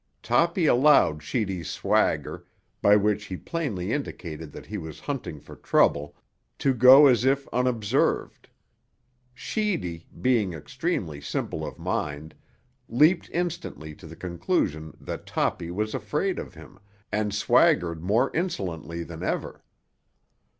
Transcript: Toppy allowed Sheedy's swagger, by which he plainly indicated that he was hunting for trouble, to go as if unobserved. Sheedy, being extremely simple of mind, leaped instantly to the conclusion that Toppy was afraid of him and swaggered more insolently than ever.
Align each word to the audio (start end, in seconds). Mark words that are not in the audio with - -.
Toppy 0.23 0.65
allowed 0.65 1.21
Sheedy's 1.21 1.69
swagger, 1.69 2.43
by 2.81 2.95
which 2.95 3.25
he 3.25 3.37
plainly 3.37 3.93
indicated 3.93 4.51
that 4.51 4.65
he 4.65 4.79
was 4.79 5.01
hunting 5.01 5.39
for 5.39 5.55
trouble, 5.55 6.15
to 6.57 6.73
go 6.73 7.05
as 7.05 7.23
if 7.23 7.47
unobserved. 7.53 8.49
Sheedy, 9.35 10.07
being 10.19 10.53
extremely 10.53 11.21
simple 11.21 11.63
of 11.63 11.77
mind, 11.77 12.33
leaped 12.89 13.29
instantly 13.31 13.93
to 13.93 14.07
the 14.07 14.15
conclusion 14.15 14.97
that 14.99 15.27
Toppy 15.27 15.69
was 15.69 15.93
afraid 15.93 16.39
of 16.39 16.55
him 16.55 16.79
and 17.11 17.31
swaggered 17.31 18.01
more 18.01 18.31
insolently 18.35 19.03
than 19.03 19.21
ever. 19.21 19.63